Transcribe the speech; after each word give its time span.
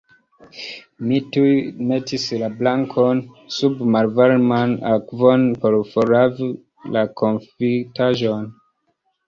Mi 1.09 1.17
tuj 1.35 1.51
metis 1.91 2.25
la 2.43 2.49
brakon 2.61 3.21
sub 3.59 3.85
malvarman 3.97 4.75
akvon 4.95 5.47
por 5.61 5.79
forlavi 5.93 6.51
la 6.97 7.07
konfitaĵon. 7.25 8.53